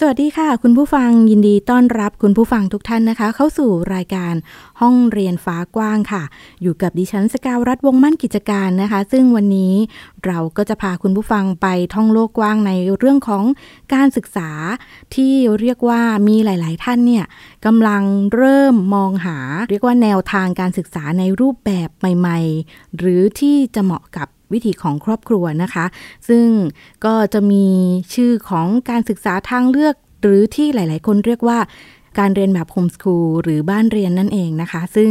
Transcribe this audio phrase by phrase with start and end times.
[0.00, 4.34] สวัสดีค่ะ คุณผู้ฟังยินดีต้อนรับคุณผู้ฟังทุกท่านนะคะ เข้าสู่รายการ
[4.80, 6.22] ห้องเรียนฟ้ากว้างค่ะ
[6.62, 9.74] อยู่กับดิฉันสกาวรัฐวงมั่นกิจการนะคะ ซึ่งวันนี้
[10.26, 13.44] เราก็จะพาคุณผู้ฟังไปท่องโลกกว้างในเรื่องของ
[13.94, 14.50] การศึกษา
[15.14, 17.24] ที่เรียกว่ามีหลาย ๆ ท่านเนี่ย
[17.66, 18.02] กำลัง
[18.34, 19.38] เริ่มมองหา
[19.70, 22.38] เรียกว่าแนวทางการศึกษาในรูปแบบใหม่
[22.68, 25.86] ๆ หรือที่จะเหมาะกับ วิถีของครอบครัวนะคะ
[26.28, 26.46] ซึ่ง
[27.04, 27.66] ก็จะมี
[28.14, 31.58] ชื่อของการศึกษาทางเลือก หรือที่หลาย ๆ คนเรียกว่า
[32.18, 35.10] การเรียนแบบโฮมสคูลหรือบ้านเรียนนั่นเองนะคะ ซึ่ง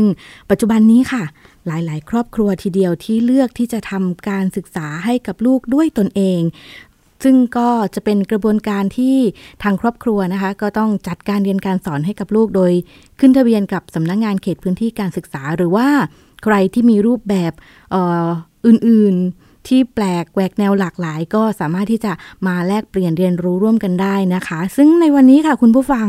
[0.50, 1.24] ปัจจุบันนี้ค่ะ
[1.68, 6.42] หลาย ๆ ครอบครัวทีเดียวที่เลือกที่จะทำการศึกษาให้กับลูกด้วยตนเอง
[7.24, 9.18] ซึ่งก็จะเป็นกระบวนการที่
[9.64, 12.72] ทางครอบครัวนะคะ ก็ต้องจัดการเรียนการสอนให้กับลูกโดย
[13.20, 15.88] ขึ้นทะเบียนกับสำนักงงานเขตพื้นที่การศึกษาหรือว่า
[16.44, 17.54] ใครที่มีรูปแบบ
[17.92, 18.28] เอ่อ
[18.66, 22.12] อื่นๆ ที่แปลกแหวกแนวหลากหลาย ก็สามารถที่จะ
[22.48, 26.08] มาแลกเปลี่ยนเรียนรู้ร่วมกันได้นะคะ ซึ่งในวันนี้ค่ะคุณผู้ฟัง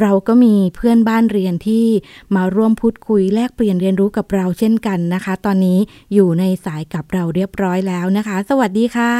[0.00, 1.86] เราก็มีเพื่อนบ้านเรียนที่
[2.34, 5.78] มาร่วมพูดคุยแลกเปลี่ยนเรียนรู้กับเราเช่นกันนะคะ ตอนนี้
[6.14, 9.12] อยู่ในสายกับเราเรียบร้อยแล้วนะคะ สวัสดีค่ะ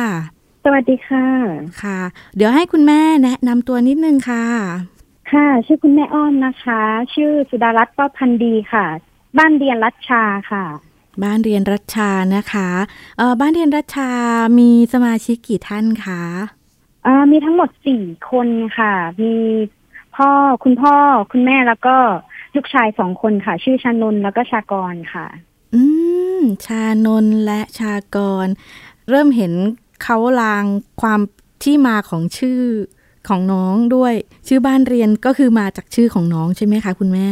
[0.64, 1.27] สวัสดีค่ะ
[1.82, 2.00] ค่ะ
[2.36, 4.44] เดี๋ยวให้คุณแม่แนะนำตัวนิดนึงค่ะ
[5.32, 6.80] ค่ะ ชื่อคุณแม่อ้อมนะคะ
[7.14, 8.86] ชื่อสุดารัตน์ป้าพันธ์ดีค่ะ
[9.38, 10.64] บ้านเรียนรัชชาค่ะ
[11.24, 12.68] บ้านเรียนรัชชานะคะ
[13.18, 14.10] เอ่อบ้านเรียนรัชชา
[14.58, 16.22] มีสมาชิกกี่ท่านคะ
[17.06, 19.34] อ่ามีทั้งหมดสี่คนค่ะ มี
[20.16, 20.30] พ่อ
[20.64, 20.96] คุณพ่อ
[21.32, 21.96] คุณแม่แล้วก็
[22.54, 25.26] ลูกชายสองคนค่ะ ชื่อชานนท์แล้วก็ชากรค่ะ
[25.74, 25.82] อื
[26.38, 28.47] ม ชานนท์และชากร
[29.10, 29.53] เริ่มเห็น
[30.03, 30.64] เขาลาง
[31.00, 31.20] ความ
[31.64, 32.60] ที่มาของชื่อ
[33.28, 34.14] ของน้องด้วย
[34.48, 37.28] ชื่อบ้านเรียนก็คือมาจากชื่อของน้องใช่ไหมคะ คุณแม่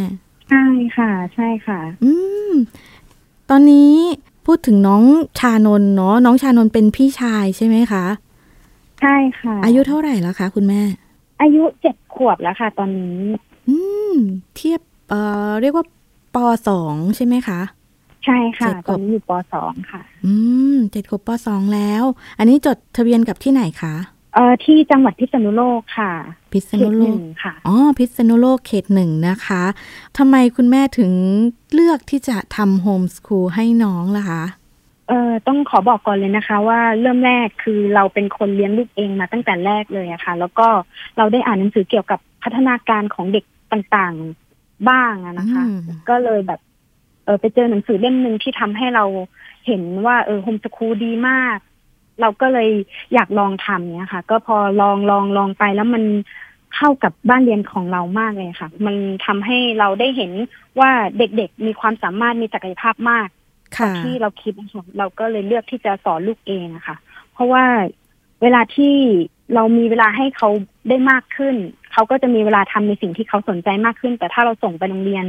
[0.53, 0.69] ใช่
[0.99, 2.13] ค่ะ ใช่ค่ะ อื
[2.51, 2.53] ม
[3.51, 3.93] ตอนนี้
[4.47, 5.03] พูดถึงน้อง
[5.39, 8.05] ชานนท์เนาะน้องชานนท์เป็นพี่ชายใช่ไหมคะ
[9.01, 10.81] ใช่ค่ะ อายุเท่าไหร่แล้วคะคุณแม่
[11.41, 13.19] อายุเจ็ดขวบแล้วค่ะ ตอนนี้
[13.69, 13.77] อื
[14.13, 14.15] ม
[14.57, 15.85] เทียบเอ่อเรียกว่า
[16.35, 16.37] ป
[16.69, 17.61] สองใช่ไหมคะ
[18.25, 20.35] ใช่ค่ะเจ็ดขตวอบนนี้อยู่ปสองค่ะ อื
[20.75, 22.03] มเจ็ดขวบปสองแล้ว
[22.39, 23.95] อันนี้จดทะเบียนกับที่ไหนคะ
[24.35, 26.13] เอ่อที่จังหวัดพิษณุโลกค่ะ
[26.53, 29.63] พิษเขณุตโลหนึ่กงค่ะอ๋อพิษณุโลกเขตหนึ่งนะคะ
[30.19, 31.13] ทำไมคุณแม่ถึง
[31.73, 34.43] เลือกที่จะทำโฮมสคูลให้น้องล่ะคะ
[35.09, 40.67] เอ่อต้องขอบอกก่อนเลยนะคะ ว่าเริ่มแรกคือเราเป็นคนเลี้ยงลูกเองมาตั้งแต่แรกเลยอะค่ะ แล้วก็
[41.17, 46.61] เราได้อ่านหนังสือเกี่ยวกับพัฒนาการของเด็กต่างๆบ้างอะนะคะอืมก็เลยแบบ
[47.25, 49.05] เออไปเจอหนังสือเล่มหนึ่งที่ทำให้เรา
[49.67, 51.59] เห็นว่าเออโฮมสคูลดีมาก
[52.21, 52.71] เราก็เลย
[53.15, 56.05] อยากลองทำเนี่ยค่ะ ก็พอลองลองลองไปแล้วมัน
[56.77, 58.97] เข้ากับบ้านเรียนของเรามากเลยค่ะ มัน
[59.27, 60.33] ทำให้เราได้เห็น
[60.81, 63.29] ว่าเด็กๆ มีความสามารถมีศักยภาพมาก
[63.79, 66.97] ค่ะที่เราคิดนะคะเราก็เลยเลือกที่จะสอนลูกเองอะค่ะ
[67.33, 67.65] เพราะว่า
[68.43, 68.95] เวลาที่
[69.55, 70.49] เรามีเวลาให้เขา
[70.89, 71.57] ได้มากขึ้น
[71.93, 75.25] เขาก็จะมีเวลาทำในสิ่งที่เขาสนใจมากขึ้น แต่ถ้าเราส่งไปโรงเรียน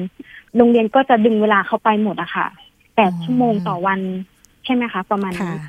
[0.57, 2.47] โรงเรียนก็จะดึงเวลาเขาไปหมดอะค่ะ
[2.95, 3.99] แปดอ๋อชั่วโมงต่อวัน
[4.65, 5.59] ใช่ไหมคะ ประมาณค่ะนี้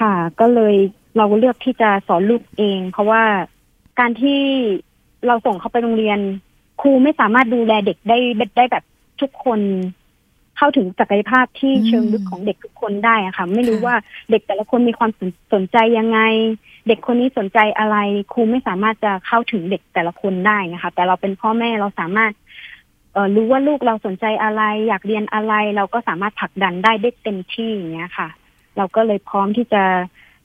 [0.00, 0.74] ค่ะ ก็เลย
[1.16, 3.22] เราเลือกที่จะสอนลูกเอง เพราะว่า
[3.98, 4.40] การที่
[5.26, 6.18] เราส่งเขาไปโรงเรียน
[6.80, 8.18] ครูไม่สามารถดูแลเด็กได้
[8.56, 8.84] ได้แบบ
[9.20, 9.60] ทุกคน
[10.56, 13.96] เข้าถึงศักยภาพที่อืมเชิงลึกของเด็กทุกคนได้อะค่ะ ไม่รู้ค่ะว่า
[14.30, 16.20] เด็กแต่ละคนมีความสนสนใจยังไง
[16.88, 17.96] เด็กคนนี้สนใจอะไร
[18.32, 22.32] ครูไม่สามารถจะเข้าถึงเด็กแต่ละคนได้นะคะ แต่เราเป็นพ่อแม่เราสามารถ
[23.12, 28.28] เอ่อรู้ว่าลูกเราสนใจอะไร อยากเรียนอะไร เราก็สามารถผลักดันได้ได้เต็มที่อย่างเงี้ยค่ะ
[28.78, 29.82] เราก็เลยพร้อมที่จะ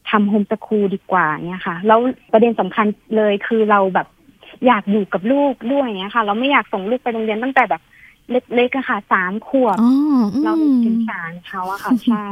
[0.09, 1.99] ทำโฮมสคูลดีกว่าเนี่ยค่ะ แล้ว
[2.31, 2.85] ประเด็นสำคัญ
[3.17, 4.07] เลยคือเราแบบ
[4.66, 7.81] อยากอยู่กับลูกด้วยเนี้ยค่ะ เราไม่อยากส่งลูกไปโรงเรียนตั้งแต่แบบ
[8.55, 9.91] เล็กๆอะค่ะสามขวบ อ๋อ
[10.34, 10.53] อืม เรา
[10.85, 12.28] สงสารเขาอะค่ะ ใช่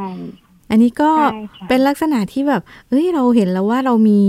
[0.70, 4.20] อันนี้ก็ใช่ค่ะ เป็นลักษณะที่แบบ เอ้ย เราเห็นแล้วว่าเรามี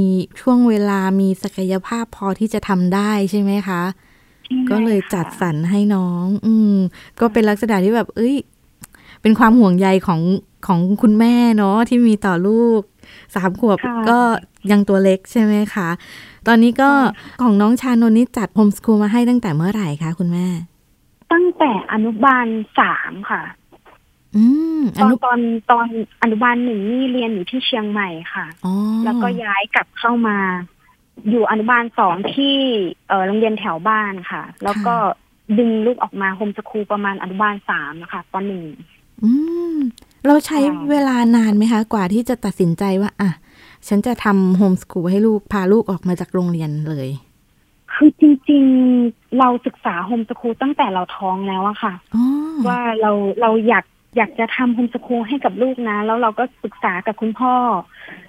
[0.41, 3.81] ช่วงเวลามีศักยภาพพอที่จะทำได้ใช่ไหมคะ
[4.69, 6.75] ก็เลยจัดสรรให้น้อง อืม
[7.19, 8.35] ก็เป็นลักษณะที่แบบ เอ้ย
[9.21, 10.19] เป็นความห่วงใยของ
[10.67, 12.81] ของคุณแม่เนาะที่มีต่อลูก
[13.35, 14.19] สามขวบค่ะก็
[14.71, 15.89] ยังตัวเล็กใช่ไหมคะ
[16.47, 16.89] ตอนนี้ก็
[17.41, 20.47] ของน้องชานนท์นี่จัดโฮมสคูลมาให้ตั้งแต่เมื่อไหร่คะคุณแม่
[21.33, 22.47] ตั้งแต่อนุบาล
[22.79, 23.43] สามค่ะ
[24.35, 24.43] อื
[24.79, 25.39] มตออนนุตอน
[25.71, 25.87] ตอน
[26.21, 28.73] อนุบาลหนึ่งนี่เรียนอยู่ที่เชียงใหม่ค่ะอ๋อ
[29.05, 30.37] แล้วก็ย้ายกลับเข้ามา
[31.29, 32.55] อยู่อนุบาลสองที่
[33.07, 34.95] เออโรงเรียนแถวบ้านค่ะ แล้วก็
[35.57, 38.63] ดึงลูกออกมา homeschool ประมาณอนุบาลสามนะคะปหนึ่ง
[39.23, 39.31] อื
[39.73, 39.77] ม
[40.27, 43.29] เราใช้ใช้เวลานานไหมคะ กว่าที่จะตัดสินใจว่า อะ
[43.87, 47.09] ฉันจะทำโฮมส o ูลให้ลูกพาลูกออกมาจากโรงเรียนเลย
[47.93, 48.63] คือจริง
[48.99, 52.25] ๆ เราศึกษา homeschool ตั้งแต่เราท้องแล้วอะค่ะอ๋อ
[52.67, 53.11] ว่าเรา
[53.41, 53.85] เราอยาก
[54.17, 57.55] อยากจะทำ homeschool ให้กับลูกนะ แล้วเราก็ศึกษากับคุณพ่อ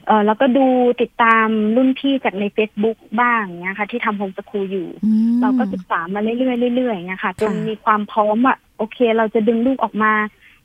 [0.06, 0.66] เออแล้วก็ดู
[1.00, 1.46] ติดตาม
[1.76, 10.12] รุ่นพี่จากใน Facebook บ้างเนี้ยค่ะ ที่ทำโฮมสคูลอยู่อืมเราก็ศึกษามาเรื่อยๆเรื่อยๆเงี้ยค่ะจนค่ะมีความพร้อมว่าโอเค เราจะดึงลูกออกมา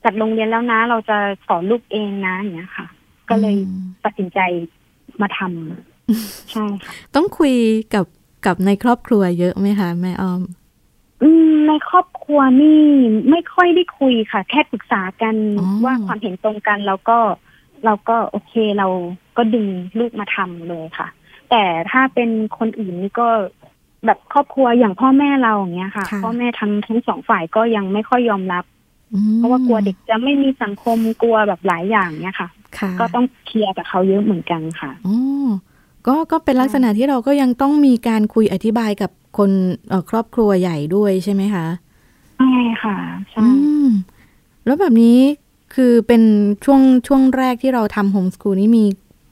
[0.04, 1.16] จากโรงเรียนแล้วนะ เราจะ
[1.46, 2.86] สอนลูกเองนะอย่างเงี้ยค่ะ
[3.30, 4.40] ก็เลยอืมตัดสินใจ
[5.20, 7.54] มาทำใช่ค่ะต้องคุย
[7.94, 8.04] กับ
[8.46, 10.40] กับในครอบครัวเยอะไหมคะแม่อ้อม
[11.22, 12.80] อืมในครอบครัวนี่
[13.30, 17.18] ไม่ค่อยได้คุยค่ะ แค่ปรึกษากันอ๋อว่าความเห็นตรงกันแล้วก็
[17.84, 18.88] เราก็โอเคเรา
[19.36, 19.66] ก็ดึง
[19.98, 21.08] ลูกมาทำเลยค่ะ
[21.50, 23.28] แต่ถ้าเป็นคนอื่นนี่ก็
[24.06, 28.79] แบบครอบครัวอย่างพ่อแม่เราอย่างเงี้ยค่ะค่ะพ่อแม่ทั้งทั้งสองฝ่ายก็ยังไม่ค่อยยอมรับอืม
[29.36, 32.48] เพราะว่ากลัวเด็กจะไม่มีสังคมกลัวแบบหลายอย่างเนี้ยค่ะ
[32.78, 35.14] ค่ะ ก็ต้องเคลียร์กับเขาเยอะเหมือนกันค่ะอ๋
[35.46, 35.48] อ
[36.06, 39.50] ก็ก็เป็นลักษณะที่เราก็ยังต้องมีการคุยอธิบายกับคน
[39.88, 41.66] เอ่อครอบครัวใหญ่ด้วยใช่ไหมคะ
[42.38, 42.96] ใช่ค่ะ
[43.30, 43.46] ใช่อื
[43.84, 43.88] ม
[44.64, 45.18] แล้วแบบนี้
[45.74, 46.22] คือเป็น
[46.64, 48.84] ช่วงช่วงแรกที่เราทำโฮมส o ูลนี้มี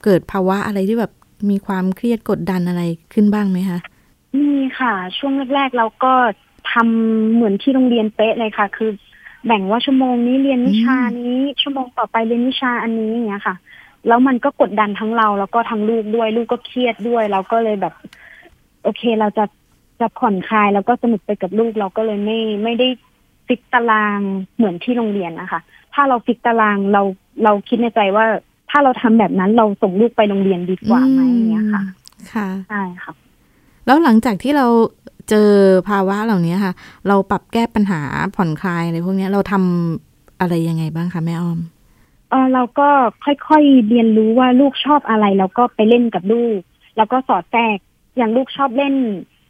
[0.03, 1.11] เกิดภาวะอะไรที่แบบ
[1.49, 2.81] มีความเครียดกดดันอะไร
[3.13, 3.79] ขึ้นบ้างไหมคะ
[4.37, 6.13] มีค่ะ ช่วงแรกๆเราก็
[6.71, 8.91] ทำเหมือนที่โรงเรียนเป๊ะเลยค่ะ คือ
[9.45, 13.55] แบ่งว่าชั่วโมงนี้เรียนวิชานี้ ชั่วโมงต่อไปเรียนวิชาอันนี้อย่างเงี้ยค่ะ
[14.07, 17.93] แล้วมันก็กดดันทั้งเราแล้วก็ทั้งลูกด้วย ลูกก็เครียดด้วย เราก็เลยแบบ
[18.83, 19.45] โอเคเราจะ
[19.99, 22.87] จะผ่อนคลายแล้วก็สนุกไปกับลูกเราก็เลยไม่ไม่ได้
[23.47, 24.19] fix ตาราง
[24.55, 25.61] เหมือนที่โรงเรียนนะคะ
[25.93, 27.01] ถ้าเรา fix ตารางเรา
[27.43, 28.25] เราคิดในใจว่า
[28.71, 31.83] ถ้าเราทำแบบนั้นเราส่งลูกไปโรงเรียนดีกว่าไหมอย่างเงี้ยค่ะ
[32.33, 33.13] ค่ะใช่ค่ะ
[33.85, 34.65] แล้วหลังจากที่เรา
[35.29, 35.51] เจอ
[35.89, 36.73] ภาวะเหล่านี้ค่ะ
[37.07, 38.01] เราปรับแก้ปัญหา
[38.35, 41.59] ผ่อนคลายอะไรพวกเนี้ยเราทำอะไรยังไงบ้างคะแม่อ้อม
[42.29, 42.89] เออเราก็
[43.23, 46.59] ค่อยๆเรียนรู้ว่าลูกชอบอะไรแล้วก็ไปเล่นกับลูก
[46.97, 47.77] แล้วก็สอดแทรก
[48.17, 48.95] อย่างลูกชอบเล่น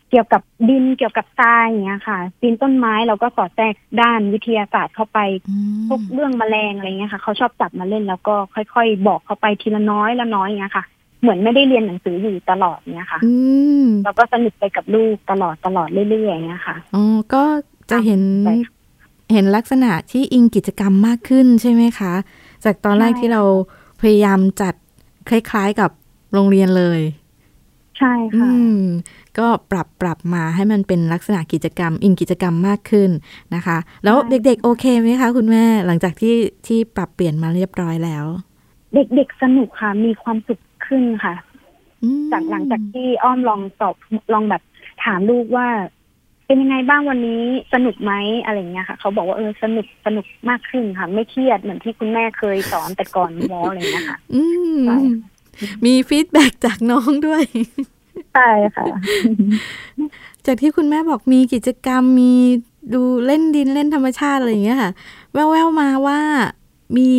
[0.09, 10.85] เกี่ยวกับดินเกี่ยวกับทรายอย่างเงี้ยค่ะปีนต้นไม้เราก็สอดแทรกด้านวิทยาศาสตร์เข้าไปอืมพวกเรื่องแมลงอะไรเงี้ยค่ะเขาชอบจับมาเล่นแล้วก็ค่อยๆ บอกเขาไปทีละน้อยละน้อยอย่างเงี้ยค่ะ
[11.21, 13.33] เหมือนไม่ได้เรียนหนังสืออยู่ตลอดเนี้ยค่ะอื
[13.83, 17.43] มเราก็สนุกไปกับลูกตลอดตลอดเรื่อยๆอย่างเงี้ยค่ะอ๋อก็
[17.91, 18.75] จะเห็นใช่ค่ะ
[19.33, 22.13] เห็นลักษณะที่อิงกิจกรรมมากขึ้นใช่ไหมคะ
[22.65, 23.41] จากตอนแรกใช่ที่เรา
[24.01, 24.73] พยายามจัด
[25.29, 25.91] คล้าย ๆกับ
[26.33, 27.01] โรงเรียนเลย
[27.97, 28.49] ใช่อืค่ะ
[28.79, 28.83] ม
[29.37, 33.09] ก็ปรับปรับมาให้มันเป็นลักษณะกิจกรรม อิงกิจกรรมมากขึ้น
[33.55, 36.35] นะคะ แล้วใช่เด็กๆ โอเคไหมคะ คุณแม่หลังจากที่
[36.67, 38.25] ที่ปรับเปลี่ยนมาเรียบร้อยแล้ว
[38.93, 41.35] เด็กๆสนุกค่ะมีความสุข ขึ้นค่ะ
[42.03, 43.95] อืมจากหลังจากที่อ้อมลองตอบ
[44.33, 44.61] ลองแบบ
[45.03, 45.67] ถามลูกว่า
[46.47, 47.43] เป็นยังไงบ้างวันนี้
[47.73, 48.13] สนุกไหม
[48.45, 54.43] อะไรเงี้ยค่ะ เขาบอกว่าเออสนุกสนุกมากขึ้นค่ะ ไม่เครียดเหมือนที่คุณแม่เคยสอนแต่ก่อนแล้วอะไรเงี้ยค่ะอื
[54.75, 54.97] มใช่
[55.85, 57.43] มีฟีดแบ็กจากน้องด้วย
[58.33, 58.85] ใช่ค่ะ
[60.45, 62.33] จากที่คุณแม่บอกมีกิจกรรมมี
[62.93, 64.91] ดูเล่นดินเล่นธรรมชาติอะไรอย่างเงี้ยค่ะ
[65.33, 66.19] แววๆมาว่า
[66.97, 67.11] มี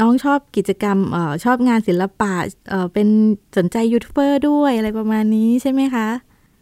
[0.00, 2.32] น้องชอบกิจกรรมเอ่อชอบงานศิลปะ
[2.70, 3.08] เอ่อเป็น
[3.56, 6.08] สนใจยูทูบเบอร์ด้วยอะไรประมาณนี้ใช่ไหมคะ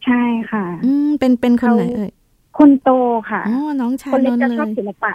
[0.04, 2.10] ใช่ค่ะ อืมเป็นเป็นคนไหนเขาเอ่ย
[2.58, 2.90] คนโต
[3.30, 5.12] ค่ะอ๋อน้องชาคนนเล็กนท์จะเลชอบยศิลปะ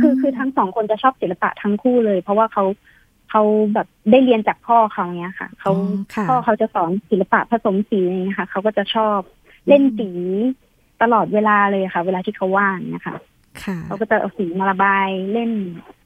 [0.00, 2.64] คือคือทั้งสองคนจะชอบศิลปะทั้งคู่เลย เพราะว่าเขา
[3.30, 3.42] เขา
[3.74, 9.18] แบบได้เรียนจากพ่อเขาเนี้ยค่ะเขาอ๋อค่ะพ่อเขาจะสอนศิลปะผสมสีอย่างเงี้ยค่ะเขาก็จะชอบ
[9.68, 10.10] เล่นสี
[11.02, 13.16] ตลอดเวลาเลยค่ะ เวลาที่เขาว่างเนี่ยค่ะ
[13.62, 15.50] ค่ะเขาก็จะเอาสีมาระบายเล่น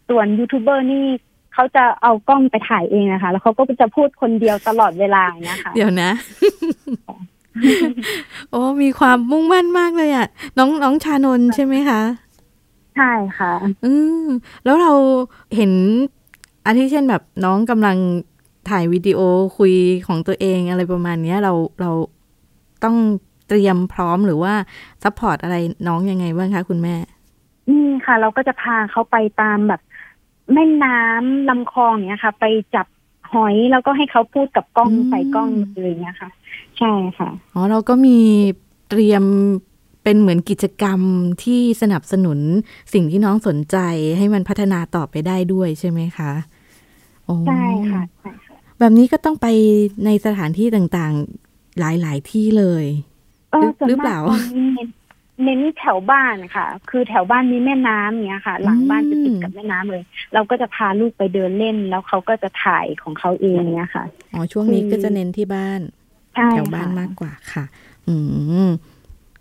[0.09, 1.07] ส่วนยูทูบเบอร์นี่
[1.53, 6.11] เขาจะเอากล้องไปถ่ายเองนะคะ แล้วเขาก็จะพูดคนเดียวตลอดเวลาอย่างเงี้ยค่ะเดี๋ยวนะ
[8.51, 10.27] โอ้มีความมุ่งมั่นมากเลยอะ
[10.59, 12.01] น้องน้องชานนท์ใช่ไหมคะ
[12.97, 13.53] ใช่ค่ะ
[13.85, 13.93] อื
[14.23, 14.27] ม
[14.65, 14.93] แล้วเรา
[15.57, 15.73] เห็น
[16.67, 17.97] อาทิเช่นแบบน้องกำลัง
[18.71, 19.21] ถ่ายวิดีโอ
[19.59, 19.75] คุย
[20.07, 21.91] ของตัวเองอะไรประมาณเนี้ยเราเรา
[22.85, 22.97] ต้อง
[23.49, 24.55] เตรียมพร้อมหรือว่า
[25.03, 25.57] support อะไร
[25.89, 26.95] น้องยังไงบ้างคะคุณแม่
[27.69, 29.81] นี่ค่ะ เราก็จะพาเขาไปตามแบบ
[30.55, 32.45] แม่น้ำลำคลองเนี้ยค่ะ ไป
[32.75, 32.87] จับ
[33.33, 35.49] หอยแล้วก็ให้เขาพูดกับกล้องอืมใส่กล้อง
[35.83, 36.31] เลยเนี้ยค่ะ
[36.79, 38.19] ใช่ค่ะอ๋อเราก็มี
[38.89, 39.25] เตรียม
[40.03, 41.01] เป็นเหมือนกิจกรรม
[41.45, 42.39] ที่สนับสนุน
[42.93, 43.77] สิ่งที่น้องสนใจ
[44.19, 46.33] ให้มันพัฒนาต่อไปได้ด้วยใช่ไหมคะ
[47.25, 49.47] โอ้ใช่ค่ะใช่ค่ะแบบนี้ก็ต้องไป
[50.05, 52.85] ในสถานที่ต่างๆ หลายๆที่เลย
[53.53, 54.69] เออส่วนหรือเปมาล่ากตอนนี้
[55.45, 60.03] เน้นเน้นแถวบ้านค่ะ คือแถวบ้านมีแม่น้ำเนี้ยค่ะ หลังบ้านจะติดกับแม่น้ำเลย
[60.35, 65.81] เราก็จะพาลูกไปเดินเล่น แล้วเขาก็จะถ่ายของเขาเองเนี้ยค่ะอ๋อช่วงนี้คือก็จะเน้นที่บ้าน
[66.35, 67.65] ใช่แถวบ้านค่ะมากกว่าค่ะ
[68.09, 68.15] อื
[68.69, 68.71] ม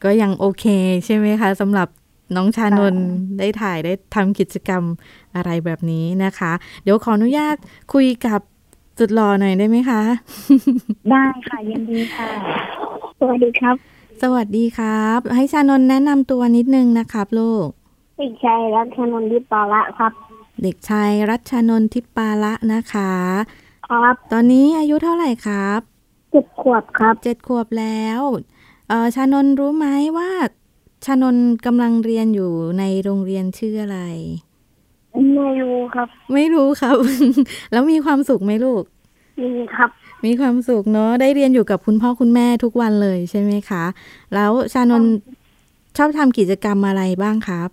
[0.03, 0.65] ก็ยังโอเค
[1.05, 1.87] ใช่ไหมคะสำหรับ
[2.35, 3.05] น้องชานนท์
[3.39, 4.83] ได้ถ่ายได้ทำกิจกรรม
[5.35, 6.51] อะไรแบบนี้นะคะ
[6.83, 7.55] เดี๋ยวขออนุญาต
[7.93, 8.41] คุยกับ
[8.99, 10.01] สุดหล่อหน่อยได้ไหมคะ
[11.11, 12.29] ได้ค่ะยินดีค่ะ
[13.19, 13.90] สวัสดีครับ
[14.21, 17.67] สวัสดีครับ ให้ชานนท์แนะนำตัวนิดนึงนะครับลูก
[18.19, 20.13] เด็กชายรัชนนท์ดิปาละครับ
[20.63, 23.11] เด็กชายรัชนนท์ทิปปาละนะคะ
[23.89, 25.79] ครับ ตอนนี้อายุเท่าไหร่ครับ
[26.31, 28.21] เจ็ดขวบครับเจ็ดขวบแล้ว
[28.89, 29.87] เออชานนท์รู้ไหม
[30.17, 30.31] ว่า
[31.05, 33.99] ชานนท์กำลังเรียนอยู่ในโรงเรียนชื่ออะไร
[35.35, 36.95] ไม่รู้ครับ ไม่รู้ครับ
[37.71, 38.83] แล้วมีความสุขไหมลูก
[39.41, 39.91] มีครับ
[40.25, 43.83] มีความสุขเนาะได้เรียนอยู่กับคุณพ่อคุณแม่ทุกวันเลยใช่ไหมคะ
[44.33, 45.11] แล้วชานนท์
[45.97, 47.69] ชอบทำกิจกรรมอะไรบ้างครับ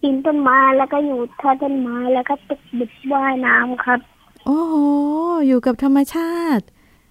[0.00, 4.00] ปีนต้นไม้แล้วก็อยู่ท่าต้นไม้แล้วก็ตึกบิดว่ายน้ำครับ
[4.46, 4.74] โอ้โห
[5.46, 6.64] อยู่กับธรรมชาติ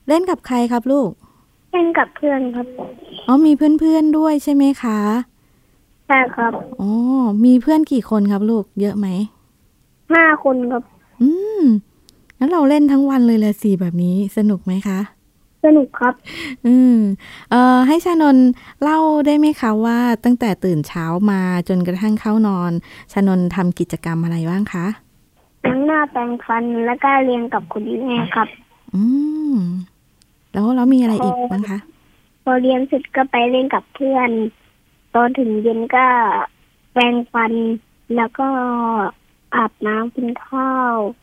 [0.07, 1.11] เล่นกับใครครับลูก
[1.71, 2.67] เล่นกับเพื่อนครับ
[3.27, 4.99] อ๋อมีเพื่อนๆด้วยใช่ไหมคะ
[6.07, 6.91] ใช่ครับอ๋อ
[7.45, 9.07] มีเพื่อนกี่คนครับลูก เยอะไหม
[10.13, 10.83] ห้าคนครับ
[11.21, 11.52] อืม
[12.43, 14.99] งั้นเราเล่นทั้งวันเลยละสิแบบนี้สนุกไหมคะ
[15.65, 16.13] สนุกครับ
[16.65, 16.97] อืม
[17.51, 18.47] เอ่อให้ชานนท์
[18.83, 22.71] เล่าได้ไหมคะว่าตั้งแต่ตื่นเช้ามาจนกระทั่งเข้านอน
[23.13, 24.85] ชานนท์ทำกิจกรรมอะไรบ้างคะ
[25.65, 28.47] ล้างหน้าแปรงฟันแล้วก็เรียนกับคุณแม่ครับ
[28.95, 29.03] อื
[29.53, 29.55] ม
[30.51, 31.77] แล้วแล้วมีอะไรอีกบ้างคะ
[32.43, 34.29] พอเรียนเสร็จก็ไปเล่นกับเพื่อน
[35.15, 36.05] ตอนถึงเย็นก็
[36.91, 37.53] แปรงฟัน
[38.15, 38.47] แล้วก็
[39.55, 41.22] อาบน้ำกินข้าวอืมด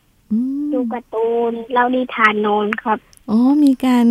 [0.93, 2.97] การ์ตูนเล่านิทานนอนครับ
[3.29, 4.05] อ๋อ มีการ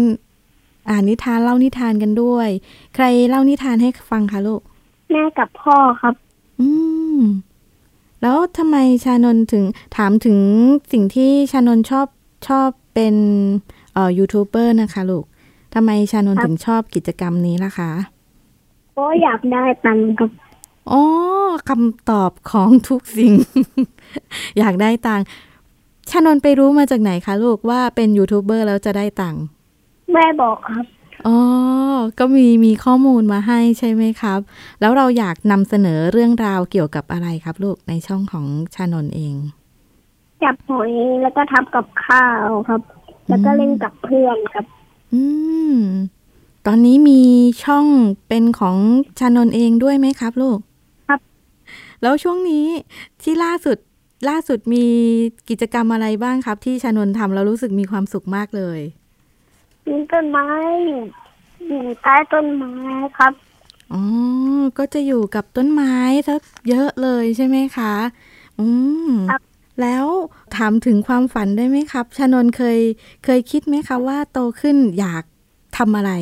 [0.91, 2.49] อ่านนิทานเล่านิทานกันด้วย
[2.95, 4.62] ใครเล่านิทานให้ฟังคะลูก
[5.11, 6.15] แม่กับพ่อครับ
[6.61, 6.69] อื
[7.19, 7.21] ม
[8.23, 9.65] แล้วทำไมชานนท์ถึง
[9.97, 10.39] ถามถึง
[10.93, 12.07] สิ่งที่ชานนท์ชอบ
[12.49, 13.15] ชอบเป็น
[13.95, 15.25] เอ่อยูทูบเบอร์นะคะลูก
[15.75, 17.91] ทำไมชานนท์ครับถึงชอบกิจกรรมนี้ล่ะคะ
[18.93, 20.31] เพราะอยากได้ตังค์ครับ
[20.91, 21.03] อ๋อ
[21.69, 23.33] คำตอบของทุกสิ่ง
[24.59, 25.25] อยากได้ตังค์
[26.09, 29.42] ชานนท์ไปรู้มาจากไหนคะลูกว่าเป็นยูทูบเบอร์แล้วจะได้ตังค์
[30.12, 30.85] แม่บอกครับ
[31.26, 31.38] อ๋อ
[32.19, 34.40] ก็มีมีข้อมูลมาให้ใช่ไหมครับ
[34.80, 39.35] แล้วเราอยากนำเสนอเรื่องราวเกี่ยวกับอะไรครับ ลูกในช่องของชานนท์เอง
[40.42, 40.90] จับหอย
[41.23, 42.80] แล้วก็ทำกับข้าวครับ
[43.28, 44.64] แล้วก็เล่นกับเพื่อนครับ
[45.12, 45.23] อื
[45.75, 45.76] ม
[46.66, 47.21] ตอนนี้มี
[47.64, 47.87] ช่อง
[48.28, 48.76] เป็นของ
[49.19, 50.59] ชานนท์เองด้วยไหมครับ ลูก
[51.09, 51.21] ครับ
[52.02, 52.66] แล้วช่วงนี้
[53.23, 53.76] ที่ล่าสุด
[54.29, 54.87] ล่าสุดมี
[55.50, 58.81] กิจกรรมอะไรบ้างครับ ที่ชานนท์ทำแล้วรู้สึกมีความสุขมากเลย
[59.89, 60.47] มีต้นไม้
[60.87, 61.03] อยู่
[61.69, 62.73] อยู่ใต้ต้นไม้
[63.19, 63.33] ครับ
[63.93, 64.03] อ๋อ
[64.79, 65.95] ก็จะอยู่กับต้นไม้
[66.29, 66.35] ซะ
[66.69, 67.95] เยอะเลยใช่ไหมคะ
[68.59, 68.67] อื
[69.09, 69.43] มครับ
[69.83, 70.07] แล้ว
[70.57, 72.79] ถามถึงความฝันได้ไหมครับชานนท์เคย
[73.25, 75.25] เคยคิดไหมคะว่าโตขึ้นอยาก
[75.77, 76.12] ทำอะไร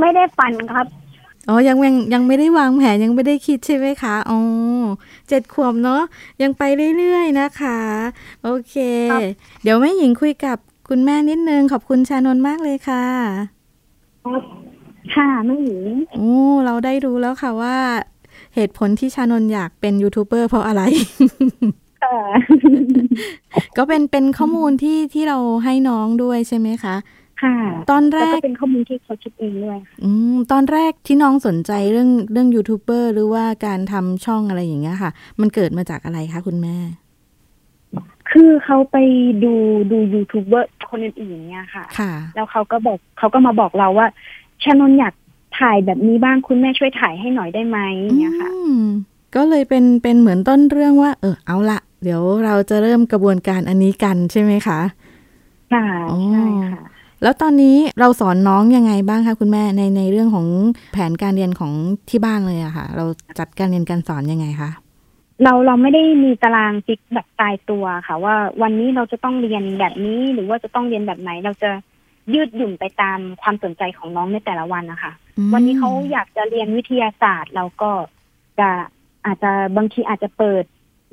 [0.00, 0.86] ไม่ได้ฝันครับ
[1.48, 4.38] อ๋อ ยังยังยังไม่ได้วางแผนยังไม่ได้คิดใช่ไหมคะ อ๋อ
[5.28, 6.02] เจ็ดขวบเนาะ
[6.42, 6.62] ยังไป
[6.96, 7.78] เรื่อยๆนะคะ
[8.44, 8.76] โอเค
[9.12, 9.20] ครับ
[9.62, 13.04] เดี๋ยวแม่หญิงคุยกับคุณแม่นิดนึง ขอบคุณชานนท์มากเลยค่ะ
[15.14, 16.34] ค่ะไม่หญิงโอ้
[16.64, 17.76] เราได้รู้แล้วค่ะว่า
[18.54, 20.82] เหตุผลที่ชานนท์อยากเป็นยูทูบเบอร์เพราะอะไร
[22.02, 22.16] ค่ะ
[23.76, 26.94] ก็เป็นเป็นข้อมูลที่ที่เราให้น้องด้วยใช่ไหมคะ
[27.42, 27.56] ค่ะ
[27.90, 36.76] ตอนแรก แล้วก็เป็นข้อมูลที่เขาคิดเองด้วยค่ะอืมตอนแรกที่น้องสนใจเรื่องเรื่องยูทูบเบอร์หรือว่าการทำช่องอะไรอย่างเงี้ยค่ะ มันเกิดมาจากอะไรคะคุณแม่
[38.30, 38.96] คือเขาไป
[39.44, 39.52] ดู
[39.92, 44.06] ดูยูทูบเบอร์คนอื่นๆเนี่ยค่ะ ค่ะ แล้วเขาก็บอกเขาก็มาบอกเราว่า
[44.64, 45.14] ชานนท์อยาก
[45.58, 47.78] ถ่ายแบบนี้บ้างคุณแม่ช่วยถ่ายให้หน่อยได้ไหม
[48.16, 48.82] เนี่ยค่ะอืม
[49.36, 54.80] ก็เลยเป็นเป็นเหมือนต้นเรื่องว่า เออเอาละเดี๋ยวเราจะเริ่มกระบวนการอันนี้กันใช่ไหมคะ
[55.72, 56.82] ค่ะอ๋อใช่ค่ะ
[57.22, 60.46] แล้วตอนนี้เราสอนน้องยังไงบ้างคะคุณแม่ในในเรื่องของ
[60.92, 61.72] แผนการเรียนของ
[62.10, 63.04] ที่บ้านเลยอะค่ะ เรา
[63.38, 64.70] จัดการเรียนการสอนยังไงคะ
[65.42, 71.70] เราเราไม่ได้มีตารางฟิกแบบตายตัวค่ะ ว่าวันนี้เราจะต้องเรียนแบบนี้หรือว่าจะต้องเรียนแบบไหน เราจะ
[72.34, 77.90] ยืดหยุ่นไปตามความสนใจของน้องในแต่ละวันนะคะอืมวันนี้เขาอยากจะเรียนวิทยาศาสตร์ เราก็
[78.58, 78.68] จะ
[79.26, 80.64] อาจจะบางทีอาจจะเปิด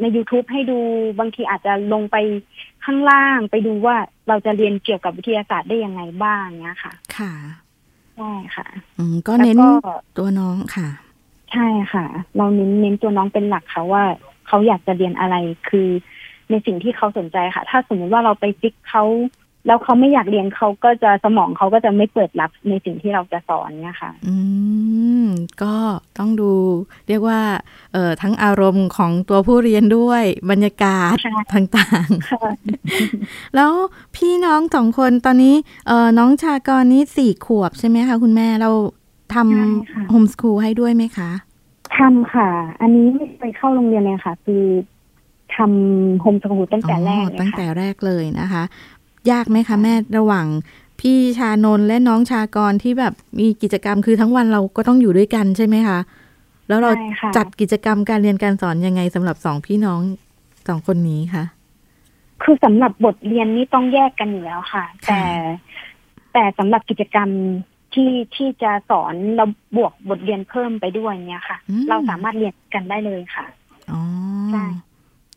[0.02, 0.80] ใน YouTube ให้ดู
[1.20, 2.18] บางทีอาจจะลงไป
[2.86, 3.96] ข้างล่างไปดูว่า
[4.28, 7.32] เราจะเรียนเกี่ยวกับวิทยาศาสตร์ได้ยังไงบ้างเนี้ยค่ะ ค่ะ
[8.16, 9.70] ใช่ค่ะอืมก็แล้วเน้นก็
[10.18, 10.88] ตัวน้องค่ะ
[11.52, 12.06] ใช่ค่ะ
[12.38, 14.04] เราเน้นเน้นตัวน้องเป็นหลักค่ะว่า
[14.48, 15.36] เขาอยากจะเรียนอะไร
[15.70, 15.90] คือ
[16.50, 19.04] ในสิ่งที่เขาสนใจค่ะ ถ้าสมมติว่าเราไปฟิกเขา
[19.68, 24.36] แล้วเขาไม่อยากเรียนเขาก็จะสมองเขาก็จะไม่เปิดรับในสิ่งที่เราจะสอนเนี่ยค่ะ อื
[24.73, 24.73] ม
[25.64, 25.76] ก็
[26.18, 26.52] ต้องดู
[27.08, 27.42] เรียกว่า
[27.94, 33.72] เอ่อทั้งอารมณ์ของตัวผู้เรียนด้วยบรรยากาศใช่ต่างค่ะๆแล้ว
[34.16, 35.56] พี่น้องสองคนตอนนี้
[35.88, 38.72] เอ่อน้องชากรนี่สี่ขวบใช่ไหมคะคุณแม่เรา
[39.34, 41.32] ทใช่ค่ะำโฮมสคูลให้ด้วยไหมคะ
[41.98, 42.50] ทำค่ะ
[42.82, 44.64] อันนี้ไม่เคยเข้าโรงเรียนเลยค่ะ คือ
[45.56, 48.64] ทำโฮมสกูลตั้งแต่แรกอ๋อเลยตั้งค่ะแต่แรกเลยนะคะ
[49.32, 50.46] ยากไหมคะแม่ระหว่าง
[51.00, 56.00] พี่ชานนท์และน้องชากรที่แบบมีกิจกรรมคือทั้งวันเราก็ต้องอยู่ด้วยกันใช่ไหมคะ
[56.68, 60.00] แล้วเราใช่ค่ะจัดกิจกรรมการเรียนการสอนยังไงสำหรับสองพี่น้อง
[60.68, 61.44] สองคนนี้คะ
[62.44, 65.22] คือสำหรับบทเรียนนี่ต้องแยกกันอยู่แล้วค่ะค่ะแต่
[66.34, 67.30] แต่สำหรับกิจกรรม
[67.94, 69.46] ที่ที่จะสอนเรา
[69.78, 73.46] บวกบทเรียนเพิ่มไปด้วยเนี่ยค่ะอืมเราสามารถเรียนกันได้เลยค่ะ
[73.92, 74.02] อ๋อ
[74.52, 74.66] ใช่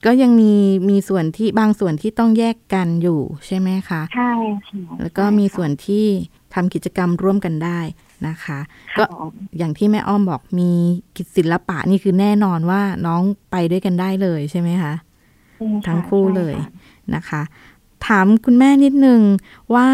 [0.05, 0.53] ก็ยังมี
[0.91, 4.33] มีส่วนที่บางส่วนที่ต้องแยกกันอยู่ใช่ไหมคะใช่
[4.67, 6.05] ค่ะแล้วก็มีส่วนที่
[6.55, 7.81] ทำกิจกรรมร่วมกันได้
[8.29, 8.59] นะคะ
[8.99, 10.71] ก็ค่ะอย่างที่แม่อ้อมบอกมี
[11.17, 14.93] กิจศิลปะนี่คือแน่นอนว่าน้องไปด้วยกันได้เลยใช่ไหมคะ
[15.57, 17.43] ใช่ะทั้งคู่เลยใช่ค่ะนะคะ
[18.07, 19.21] ถามคุณแม่นิดนึง
[19.75, 19.89] ว่า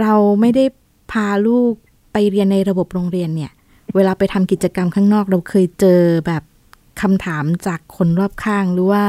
[0.00, 0.64] เราไม่ได้
[1.12, 1.72] พาลูก
[2.12, 3.52] ไปเรียนในระบบโรงเรียนเนี่ย
[3.94, 6.42] เวลาไปทำกิจกรรมข้างนอกเราเคยเจอแบบ
[7.00, 9.02] คำถามจากคนรอบข้างหรือว่า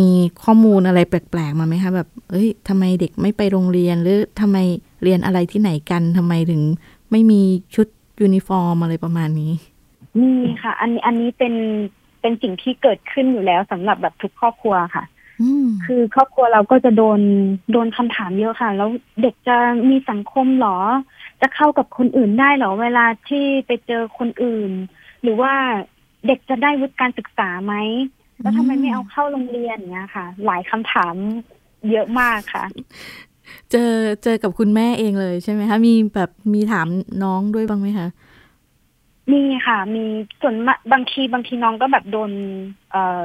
[0.00, 0.12] มี
[0.42, 4.56] ข้อมูลอะไรแปลกๆมาไหมคะแบบเอ้ยทำไมเด็กไม่ไปโรงเรียนหรือทำไม
[5.02, 6.62] เรียนอะไรที่ไหนกันทำไมถึง
[7.10, 7.40] ไม่มี
[7.74, 7.86] ชุด
[8.20, 9.52] ยูนิฟอร์มอะไรประมาณนี้
[10.20, 11.54] มีค่ะ อันนี้อันนี้เป็น
[12.20, 15.04] เป็นสิ่งที่เกิดขึ้นอยู่แล้วสำหรับแบบทุกครอบครัวค่ะ
[15.42, 17.20] อืมคือครอบครัวเราก็จะโดน
[17.72, 18.90] โดนคำถามเยอะค่ะ แล้ว
[19.22, 19.56] เด็กจะ
[19.90, 20.78] มีสังคมเหรอ
[21.40, 24.70] จะเข้ากับคนอื่นได้เหรอ เวลาที่ไปเจอคนอื่น
[25.22, 25.54] หรือว่า
[26.26, 27.74] เด็กจะได้วุฒิการศึกษาไหม
[28.40, 31.14] แล้วทำไมไม่เอาเข้าโรงเรียนเนี้ยค่ะ หลายคำถาม
[31.90, 32.64] เยอะมากค่ะ
[33.70, 33.90] เจอ
[34.22, 36.86] เจอกับคุณแม่เองเลยใช่ไหมคะมีแบบมีถาม
[37.24, 38.08] น้องด้วยบ้างไหมคะ
[39.32, 40.04] มีค่ะ มี
[40.40, 42.30] ส่วนมากบางทีบางทีน้องก็แบบโดน
[42.90, 43.22] เอ่อ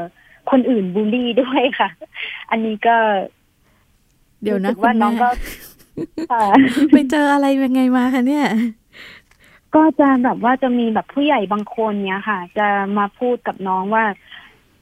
[0.52, 1.90] คนอื่นบูลลี่ด้วยค่ะ
[2.52, 2.96] อันนี้ก็
[4.44, 5.30] เดี๋ยวนะรู้สึกว่าคุณแม่น้องก็
[6.32, 6.44] ค่ะ
[6.92, 8.46] ไปเจออะไรยังไงมาคะเนี่ย
[9.76, 14.06] ก็จะแบบว่าจะมีแบบผู้ใหญ่บางคนเนี้ยค่ะ จะมาพูดกับน้องว่า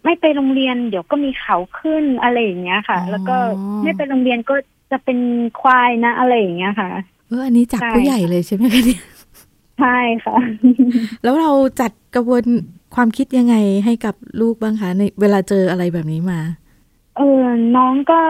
[0.03, 3.37] ไม่ไปโรงเรียนเดี๋ยวก็มีเขาขึ้นอะไรอย่างเงี้ยค่ะอ๋อแล้วก็
[3.83, 4.55] ไม่ไปโรงเรียนก็
[4.91, 5.19] จะเป็น
[5.59, 6.89] ควายนะอะไรอย่างเงี้ยค่ะ
[7.27, 9.01] เอออันนี้จากใช่ผู้ใหญ่เลยใช่ไหมคะเนี่ย
[9.79, 10.37] ใช่ค่ะ
[11.23, 12.43] แล้วเราจัดกระบวน
[12.95, 16.39] ความคิดยังไงให้กับลูกบ้างคะในเวลาเจออะไรแบบนี้มา
[17.17, 17.43] เออ
[17.77, 18.21] น้องก็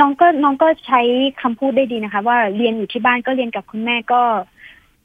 [0.00, 1.00] น้องก็น้องก็ใช้
[1.42, 4.22] คำพูดได้ดีนะคะ ว่าเรียนอยู่ที่บ้านก็เรียนกับคุณแม่ก็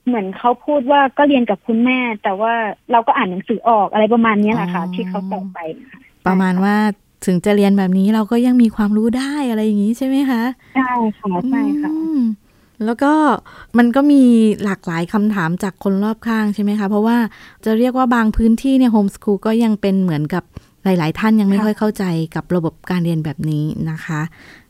[0.08, 2.54] เหมือนเขาพูดว่าก็เรียนกับคุณแม่ แต่ว่า
[2.92, 6.76] เราก็อ่านหนังสือออกอะไรประมาณเนี้ยแหละค่ะอ๋อที่เขาตอบไปนะคะประมาณว่า
[7.26, 10.44] ถึงจะเรียนแบบนี้เราก็ยังมีความรู้ได้อะไรอย่างนี้ใช่ไหมคะ
[10.76, 12.22] ใช่ค่ะใช่ค่ะอืม
[12.86, 13.14] แล้วก็
[13.78, 14.24] มันก็มี
[14.64, 17.18] หลากหลายคำถามจากคนรอบข้างใช่ไหมคะ เพราะว่า
[17.66, 20.44] จะเรียกว่าบางพื้นที่เนี่ยโฮมสคูลก็ยังเป็นเหมือนกับ
[20.84, 22.04] หลาย ๆ ท่านยังไม่ค่ะค่อยเข้าใจ
[22.36, 24.22] กับระบบการเรียนแบบนี้นะคะ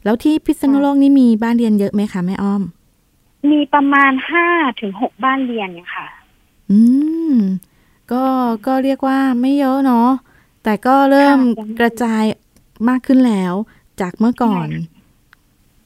[0.04, 2.62] แล้วที่พิษณุโลกนี่มีบ้านเรียนเยอะไหมคะแม่อ้อม
[3.52, 4.48] มีประมาณห้า
[4.82, 6.08] ถึงหกบ้านเรียนเนี่ยค่ะ
[6.72, 6.80] อื
[7.34, 7.36] ม
[8.12, 8.24] ก็
[8.68, 10.10] ก็เรียกว่าไม่เยอะเนาะ
[10.64, 12.24] แต่ก็เริ่มค่ะกระจาย
[12.90, 13.54] มากขึ้นแล้ว
[14.02, 14.68] จากเมื่อก่อน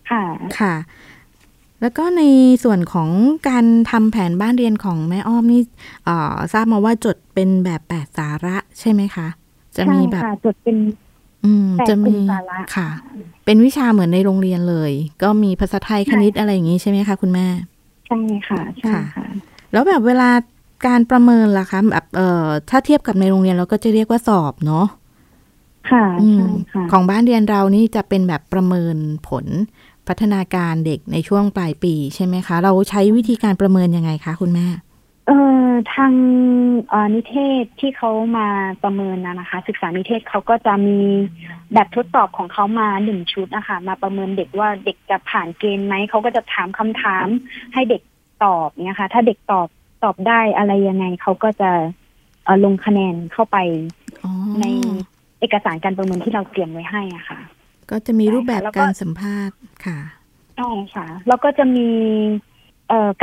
[0.10, 0.24] ค่ะ
[0.60, 0.76] ค่ะ
[1.82, 2.24] แล้วก็ใน
[2.64, 3.10] ส่วนของ
[3.50, 5.62] การทำแผนบ้านเรียนของแม่อ้อมนี่
[6.06, 9.28] เอ่อทราบมาว่าจดเป็นแบบแปดสาระใช่ไหมคะ
[9.76, 11.09] จะมีแบบใช่ค่ะจดเป็นอืม
[11.78, 12.90] แปดจะมีกลุ่มสาระค่ะ
[13.46, 14.92] เป็นวิชาเหมือนในโรงเรียนเลย
[15.24, 17.48] ก็มีภาษาไทยคณิตอะไรอย่างนี้ใช่ไหมคะคุณแม่
[18.08, 19.28] ใช่ค่ะใช่ค่ะ
[19.72, 20.30] แล้วแบบเวลา
[20.88, 24.86] การประเมินล่ะคะแบบเอ่อถ้าเทียบกับในโรงเรียนเราก็จะเรียกว่าสอบเนาะ
[25.92, 28.96] ค่ะอืมใช่ค่ะ ของบ้านเรียนเรานี่จะเป็นแบบประเมิน
[29.28, 29.46] ผล
[30.08, 34.89] พัฒนาการเด็กในช่วงปลายปีใช่ไหมคะ เราใช้วิธีการประเมินยังไงคะคุณแม่เอ่อ
[35.96, 36.14] ทาง
[36.90, 38.48] เอ่อนิเทศที่เขามา
[38.84, 41.00] ประเมินนะนะคะ ศึกษานิเทศเขาก็จะมี
[41.74, 47.28] แบบทดสอบของเขามาหนึ่งชุดนะคะมาประเมินเด็กว่าเด็กจะผ่านเกณฑ์ไหมเขาก็จะถามคำถาม
[47.74, 48.02] ให้เด็ก
[48.44, 49.68] ตอบเนี่ยค่ะ ถ้าเด็กตอบ
[50.04, 51.72] ตอบได้อะไรยังไงเขาก็จะ
[52.46, 53.58] เอ่อลงคะแนนเข้าไป
[54.24, 54.66] อ๋อใน
[55.40, 57.40] เอกสารการประเมินที่เราเตรียมไว้ให้อะค่ะ
[57.92, 60.00] ก็จะมีรูปแบบแล้วก็การสัมภาษณ์ค่ะ
[60.58, 62.49] ใช่ค่ะแล้วก็จะมีเอ่อ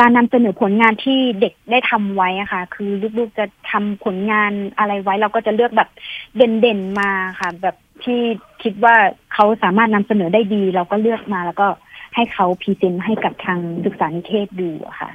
[0.00, 5.88] การนำเสนอผลงานที่เด็กได้ทำไว้อะค่ะ คือลูกๆจะทำผลงานอะไรไว้ เราก็จะเลือกแบบ
[6.36, 8.20] เด่นๆมาค่ะ แบบที่
[8.62, 8.94] คิดว่า
[9.32, 11.68] เขาสามารถนำเสนอได้ดี เราก็เลือกมาแล้วก็
[12.14, 15.10] ให้เขา present ให้กับทางศึกษานิเทศก์ดูอะค่ะ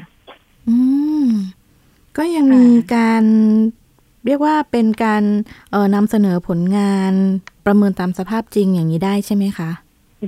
[0.69, 0.77] อื
[1.25, 1.27] ม
[2.17, 3.23] ก็ยังค่ะมีการ
[4.25, 5.23] เรียกว่าเป็นการ
[5.71, 7.13] เอ่อนำเสนอผลงาน
[7.65, 9.69] ประเมินตามสภาพจริงอย่างนี้ได้ใช่ไหมคะ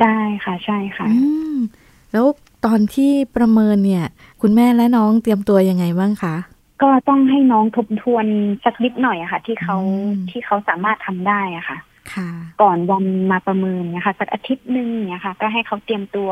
[0.01, 1.17] ได้ค่ะใช่ค่ะอื
[1.53, 1.55] ม
[2.11, 2.25] แล้ว
[2.65, 4.05] ตอนที่ประเมินเนี่ย
[4.41, 6.35] คุณแม่และน้องเตรียมตัวยังไงบ้างคะ
[6.81, 8.25] ก็ต้องให้น้องทบทวน
[8.63, 11.77] สักนิดหน่อยอะค่ะ ที่เขาอืมที่เขาสามารถทำได้อะค่ะ
[12.13, 12.29] ค่ะ
[12.61, 16.31] ก่อนวันมาประเมินเนี่ยค่ะสักอาทิตย์หนึ่งเนี่ยค่ะ ก็ให้เขาเตรียมตัว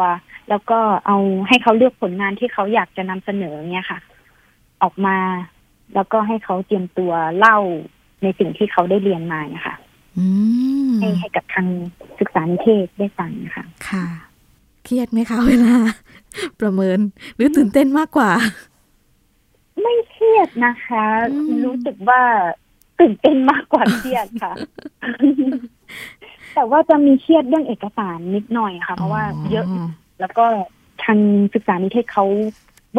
[0.50, 1.17] แล้วก็เอา
[1.48, 4.00] ให้เขาเลือกผลงานที่เขาอยากจะนำเสนอเนี่ยค่ะ
[4.84, 5.17] ออกมา
[5.96, 7.58] แล้วก็ให้เขาเตรียมตัวเล่า
[8.24, 9.76] ในสิ่งที่เขาได้เรียนมาเนี่ยค่ะ
[10.17, 10.26] อื
[10.89, 11.67] มให้ให้กับทาง
[12.20, 14.06] ศึกษานิเทศได้ฟังนะคะค่ะ
[14.84, 15.76] เครียดไหมคะเวลา
[16.62, 17.00] ประเมิน
[17.36, 18.32] หรือตื่นเต้นมากกว่า
[19.82, 22.22] ไม่เครียดนะคะอืมรู้สึกว่า
[23.00, 24.54] ตื่นเต้นมากกว่าเครียดค่ะ
[26.56, 29.65] แต่ว่าจะมีเครียดเรื่องเอกสารนิดหน่อยค่ะ เพราะว่าเยอะ
[30.20, 30.46] แล้วก็
[31.04, 31.20] ทาง
[31.54, 32.26] ศึกษานิเทศเขา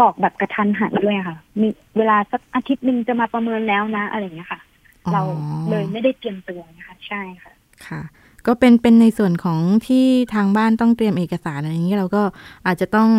[0.00, 4.60] บอกแบบกระทันหันด้วยค่ะ มีเวลาสักอาทิตย์หนึ่งจะมาประเมินแล้วนะ อะไรอย่างเงี้ยค่ะ
[5.06, 5.22] อ๋อเรา
[5.70, 7.52] เลยไม่ได้เตรียมตัวนะคะ ใช่ค่ะ
[7.86, 8.00] ค่ะ
[8.46, 12.22] ก็เป็นเป็นในส่วนของที่ทางบ้านต้องเตรียมเอกสารอะไรอย่างนี้เราก็
[12.66, 13.10] อาจจะต้อง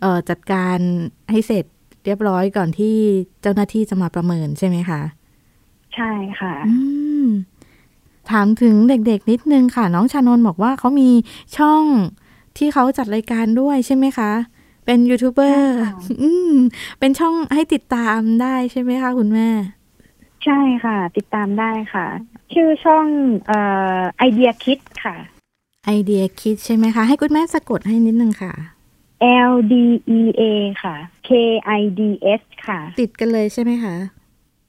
[0.00, 0.78] เออจัดการ
[1.30, 1.64] ให้เสร็จ
[2.04, 2.96] เรียบร้อยก่อนที่
[3.42, 5.00] เจ้าหน้าที่จะมาประเมินใช่ไหมคะ
[5.94, 6.74] ใช่ค่ะอื
[7.24, 7.26] ม
[8.30, 11.10] ถามถึงเด็กๆนิดนึงค่ะ น้องชานนท์บอกว่าเขามี
[11.56, 11.84] ช่อง
[12.56, 14.32] ที่เขาจัดรายการด้วยใช่ไหมคะ
[14.86, 16.52] เป็นยูทูบเบอร์ใช่ค่ะอืม
[16.98, 19.48] เป็นช่องให้ติดตามได้ใช่ไหมคะคุณแม่
[20.44, 22.06] ใช่ค่ะ ติดตามได้ค่ะ
[22.52, 23.06] ชื่อช่อง
[23.46, 23.58] เอ่
[23.98, 25.16] อไอเดียคิดค่ะ
[25.86, 28.52] ไอเดียคิดใช่ไหมคะ ให้คุณแม่สะกดให้นิดนึงค่ะ
[29.50, 29.74] L D
[30.18, 30.42] E A
[30.82, 30.94] ค่ะ
[31.28, 31.30] K
[31.80, 32.00] I D
[32.40, 33.94] S ค่ะ ติดกันเลยใช่ไหมคะ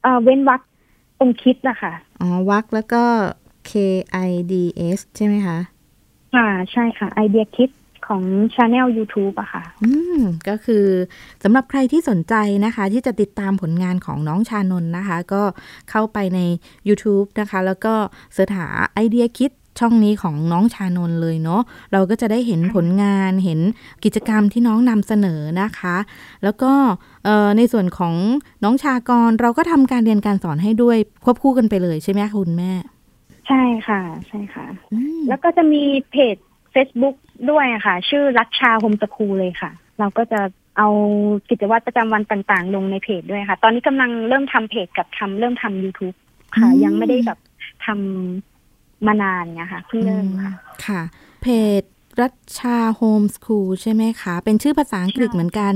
[0.04, 0.62] เอ่อเว้นวรรค
[1.20, 3.04] ตรงคิดนะคะอ๋อวักแล้วก็
[3.70, 3.72] K
[4.30, 4.54] I D
[4.98, 5.58] S ใช่ไหมคะ
[6.36, 7.70] ค่ะ ใช่ค่ะ ไอเดียคิด
[8.08, 8.24] ของ
[8.56, 10.86] Channel YouTube อะค่ะ อืม ก็คือ
[11.44, 12.36] สำหรับใครที่สนใจ
[12.66, 15.44] นะคะ ที่จะติดตามผลงานของน้องชานนท์นะคะ ก็
[15.89, 16.39] เข้าไปใน
[16.88, 17.94] YouTube นะคะ แล้วก็
[18.34, 21.62] เสิร์ชหาไอเดียคิดช่องนี้ของน้องชานนท์เลยเนาะ
[21.92, 23.60] เราก็จะได้เห็นผลงานเห็น
[24.04, 25.98] กิจกรรมที่น้องนำเสนอนะคะ
[26.44, 26.72] แล้วก็
[27.26, 28.16] เอ่อในส่วนของ
[28.63, 32.72] น้องชากรเราก็ทำการเรียนการสอนให้ด้วยควบคู่กันไปเลยใช่ไหมคะคุณแม่
[33.48, 36.36] ใช่ค่ะ ใช่ค่ะอืมแล้วก็จะมีเพจ
[36.74, 37.16] Facebook
[37.51, 40.39] ด้วยอะค่ะ ชื่อรัชชาโฮมสคูลเลยค่ะ เราก็จะ
[40.77, 40.89] เอา
[41.49, 46.15] กิจวัตรประจำวันต่างๆ ลงในเพจด้วยค่ะ ตอนนี้กำลังเริ่มทำเพจกับทำเริ่มทำ YouTube
[46.56, 47.39] ค่ะ ยังไม่ได้แบบ
[47.86, 50.53] ทำมานานเนี่ยค่ะเพิ่งเริ่มค่ะ
[50.86, 51.01] ค่ะ
[51.41, 51.47] เพ
[51.82, 51.84] จ
[52.21, 55.75] รัชชาโฮมสคูลใช่ไหมคะ เป็นชื่อภาษาอังกฤษใช่เหมือนกัน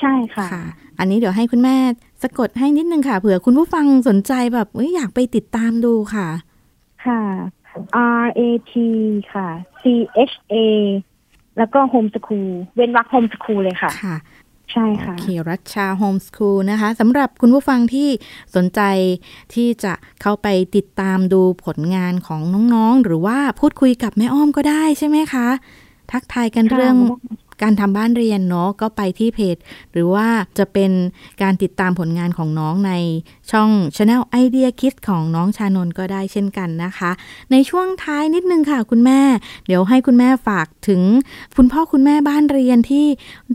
[0.00, 0.64] ใช่ค่ะค่ะ
[0.98, 1.76] อันนี้เดี๋ยวให้คุณแม่
[2.22, 6.28] สะกดให้นิดนึงค่ะ เผื่อคุณผู้ฟังสนใจแบบเอ้ยอยากไปติดตามดูค่ะ
[7.06, 7.20] ค่ะ
[8.22, 8.74] R A T
[9.32, 9.48] ค่ะ
[9.80, 9.82] C
[10.30, 10.54] H A
[11.58, 14.16] แล้วก็ Home School เว้นวรรค Home School เลยค่ะ ค่ะ
[14.72, 18.08] ใช่โอค่ะเค รัชชาโฮมสคูลนะคะสำหรับคุณผู้ฟังที่
[18.56, 18.80] สนใจ
[19.54, 22.40] ที่จะเข้าไปติดตามดูผลงานของ
[22.74, 25.48] น้อง ๆ หรือว่าพูดคุยกับแม่อ้อมก็ได้ใช่ไหมคะ
[26.12, 26.96] ทักทายกันค่ะเรื่อง
[27.62, 29.56] การทำบ้านเรียนเนาะก็ไปที่เพจ
[29.92, 30.26] หรือว่า
[30.58, 30.90] จะเป็น
[31.42, 32.92] การติดตามผลงานของน้องใน
[33.50, 37.10] ช่อง Channel ไอเดียคิดของน้องชานนก็ได้เช่นกันนะคะ
[37.50, 39.20] ในช่วงท้ายนิดนึงค่ะคุณแม่
[39.66, 41.02] เดี๋ยวให้คุณแม่ฝากถึง
[41.56, 43.06] คุณพ่อคุณแม่บ้านเรียนที่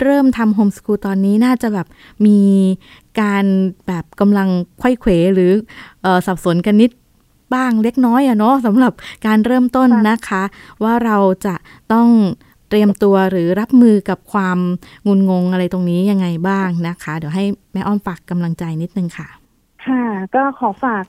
[0.02, 1.88] เริ่มทำโฮมสกูลตอนนี้น่าจะแบบ
[2.26, 2.40] มี
[3.22, 3.46] การ
[3.88, 5.52] แบบกำลังไขว้เขวหรือ
[6.06, 6.92] ออสับสนกันนิด
[7.54, 8.94] บ้างเล็กน้อยอะเนาะสำหรับ
[9.26, 10.44] การเริ่มต้นนะคะ
[10.84, 11.56] ว่าเราจะ
[11.94, 12.08] ต้อง
[12.70, 14.60] เตรียมตัวหรือรับมือกับความ
[15.08, 19.28] งุนงงอะไรตรงนี้ยังไงบ้างนะคะ เดี๋ยวให้แม่อ้อมฝากกำลังใจนิดนึงค่ะ
[19.86, 20.04] ค่ะ
[20.36, 21.04] ก็ขอฝาก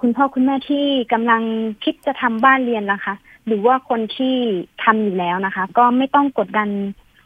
[0.00, 1.42] คุณพ่อคุณแม่ที่กำลัง
[1.84, 3.14] คิดจะทำบ้านเรียนนะคะ
[3.46, 4.36] หรือว่าคนที่
[4.84, 6.68] ทำอยู่แล้วนะคะ ก็ไม่ต้องกดดัน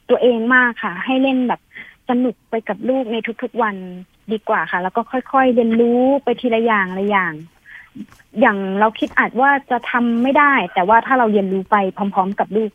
[0.09, 1.61] ตัวเองมากค่ะ ให้เล่นแบบ
[2.09, 3.77] สนุกไปกับลูกในทุกๆวัน
[4.33, 7.33] ดีกว่าค่ะ แล้วก็ค่อยๆเรียนรู้ไปทีละอย่างละอย่าง
[8.41, 12.71] อย่างเราคิดอาจว่าจะทำไม่ได้ แต่ว่าถ้าเราเรียนรู้ไปพร้อม ๆ กับลูก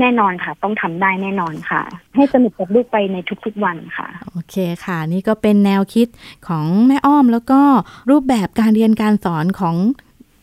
[0.00, 1.82] แน่นอนค่ะ ต้องทำได้แน่นอนค่ะ
[2.14, 6.08] ให้สนุกกับลูกไปในทุกๆวันค่ะ โอเคค่ะ นี่ก็เป็นแนวคิด
[6.48, 7.60] ของแม่อ้อมแล้วก็
[8.10, 9.76] รูปแบบการเรียนการสอนของ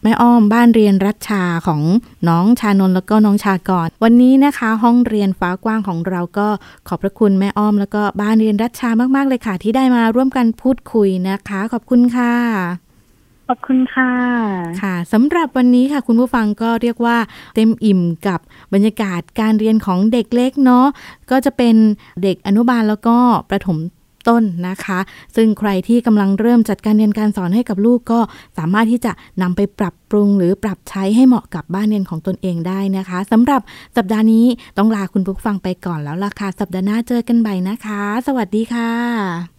[0.03, 1.81] แม่อ้อมบ้านเรียนรัชชาของ
[2.29, 6.47] น้องชานนแล้วก็น้องชากรวันนี้นะคะ ห้องเรียนฟ้ากว้างของเราก็
[6.88, 12.88] ขอบพระคุณแม่อ้อม แล้วก็บ้านเรียนรัชชามากๆเลยค่ะ ที่ได้มาร่วมกันพูดคุยนะคะ ขอบคุณค่ะ
[13.51, 14.12] ขอบคุณค่ะ
[14.81, 17.17] ค่ะสำหรับวันนี้ค่ะคุณผู้ฟังก็เรียกว่า
[17.55, 18.39] เต็มอิ่มกับ
[18.73, 20.85] บรรยากาศการเรียนของเด็กเล็กเนาะ
[21.31, 21.75] ก็จะเป็น
[22.23, 23.15] เด็กอนุบาลแล้วก็
[23.49, 23.77] ประถม
[24.27, 24.99] ต้นนะคะ
[25.35, 28.19] ซึ่งใครที่กำลังเริ่มจัดการเรียนการสอนให้กับลูกก็
[28.57, 33.62] สามารถที่จะนำไปปรับปรุงหรือปรับใช้ให้เหมาะกับบ้านเรียนของตนเองได้นะคะสำหรับ
[33.97, 34.45] สัปดาห์นี้
[34.77, 39.59] ต้องลาคุณผู้ฟังไปก่อนแล้วล่ะค่ะสัปดาห์หน้าเจอกันใหม่นะคะ สวัสดีค่ะ